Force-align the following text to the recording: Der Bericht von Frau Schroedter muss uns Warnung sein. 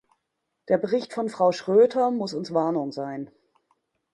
Der 0.67 0.79
Bericht 0.79 1.13
von 1.13 1.29
Frau 1.29 1.51
Schroedter 1.51 2.09
muss 2.09 2.33
uns 2.33 2.55
Warnung 2.55 2.91
sein. 2.91 3.29